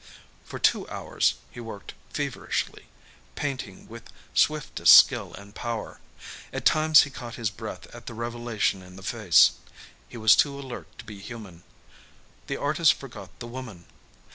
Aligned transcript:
For 0.43 0.57
two 0.57 0.89
hours 0.89 1.35
he 1.51 1.59
worked 1.59 1.93
feverishly, 2.11 2.87
painting 3.35 3.87
with 3.87 4.09
swiftest 4.33 4.97
skill 4.97 5.35
and 5.35 5.53
power. 5.53 5.99
At 6.51 6.65
times 6.65 7.03
he 7.03 7.11
caught 7.11 7.35
his 7.35 7.51
breath 7.51 7.85
at 7.93 8.07
the 8.07 8.15
revelation 8.15 8.81
in 8.81 8.95
the 8.95 9.03
face. 9.03 9.51
He 10.09 10.17
was 10.17 10.35
too 10.35 10.59
alert 10.59 10.87
to 10.97 11.05
be 11.05 11.19
human. 11.19 11.61
The 12.47 12.57
artist 12.57 12.95
forgot 12.95 13.37
the 13.39 13.45
woman. 13.45 13.85